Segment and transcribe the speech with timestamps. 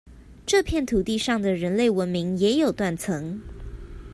[0.47, 3.39] 這片土地上的人類文明也有「斷層」